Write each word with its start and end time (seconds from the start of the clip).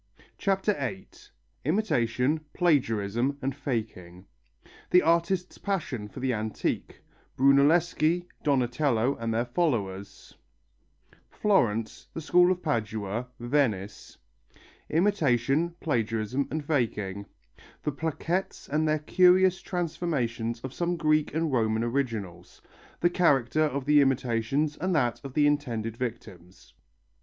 CHAPTER 0.39 0.73
VIII 0.73 1.09
IMITATION, 1.63 2.39
PLAGIARISM 2.55 3.37
AND 3.39 3.55
FAKING 3.55 4.25
The 4.89 5.03
artists' 5.03 5.59
passion 5.59 6.07
for 6.07 6.19
the 6.19 6.33
antique 6.33 7.01
Brunelleschi, 7.37 8.25
Donatello 8.41 9.15
and 9.17 9.31
their 9.31 9.45
followers 9.45 10.35
Florence, 11.29 12.07
the 12.15 12.19
School 12.21 12.51
of 12.51 12.63
Padua, 12.63 13.27
Venice 13.39 14.17
Imitation, 14.89 15.75
plagiarism 15.79 16.47
and 16.49 16.65
faking 16.65 17.27
The 17.83 17.91
plaquettes 17.91 18.67
and 18.69 18.87
their 18.87 18.97
curious 18.97 19.61
transformations 19.61 20.61
of 20.61 20.73
some 20.73 20.97
Greek 20.97 21.31
and 21.35 21.53
Roman 21.53 21.83
originals 21.83 22.59
The 23.01 23.11
character 23.11 23.61
of 23.65 23.85
the 23.85 24.01
imitations 24.01 24.77
and 24.77 24.95
that 24.95 25.21
of 25.23 25.35
the 25.35 25.45
intended 25.45 25.95
victims. 25.95 26.73